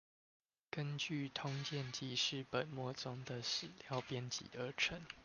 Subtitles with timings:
[0.71, 4.99] 根據通鑑紀事本末中的史料編輯而成